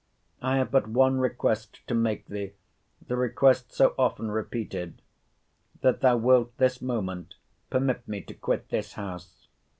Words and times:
—I 0.41 0.57
have 0.57 0.71
but 0.71 0.87
one 0.87 1.19
request 1.19 1.85
to 1.85 1.93
make 1.93 2.25
thee—the 2.25 3.15
request 3.15 3.71
so 3.71 3.93
often 3.99 4.31
repeated—That 4.31 6.01
thou 6.01 6.17
wilt 6.17 6.57
this 6.57 6.81
moment 6.81 7.35
permit 7.69 8.07
me 8.07 8.21
to 8.21 8.33
quit 8.33 8.69
this 8.69 8.93
house. 8.93 9.47